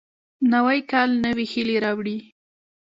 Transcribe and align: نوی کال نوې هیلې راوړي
نوی 0.53 0.79
کال 0.91 1.09
نوې 1.25 1.45
هیلې 1.51 1.77
راوړي 1.85 2.17